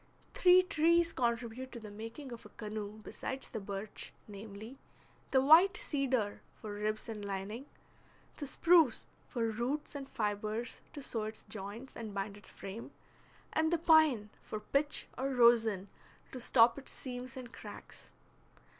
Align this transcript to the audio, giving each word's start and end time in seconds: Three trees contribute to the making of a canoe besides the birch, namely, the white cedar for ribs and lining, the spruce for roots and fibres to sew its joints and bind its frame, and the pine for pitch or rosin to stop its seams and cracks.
Three 0.33 0.63
trees 0.63 1.13
contribute 1.13 1.71
to 1.73 1.79
the 1.79 1.91
making 1.91 2.31
of 2.31 2.43
a 2.43 2.49
canoe 2.49 2.97
besides 3.03 3.49
the 3.49 3.59
birch, 3.59 4.11
namely, 4.27 4.79
the 5.29 5.41
white 5.43 5.77
cedar 5.77 6.41
for 6.55 6.73
ribs 6.73 7.07
and 7.07 7.23
lining, 7.23 7.67
the 8.37 8.47
spruce 8.47 9.05
for 9.29 9.45
roots 9.51 9.93
and 9.93 10.09
fibres 10.09 10.81
to 10.93 11.03
sew 11.03 11.25
its 11.25 11.43
joints 11.43 11.95
and 11.95 12.15
bind 12.15 12.35
its 12.35 12.49
frame, 12.49 12.89
and 13.53 13.71
the 13.71 13.77
pine 13.77 14.31
for 14.41 14.61
pitch 14.61 15.07
or 15.19 15.29
rosin 15.35 15.87
to 16.31 16.39
stop 16.39 16.79
its 16.79 16.91
seams 16.91 17.37
and 17.37 17.53
cracks. 17.53 18.11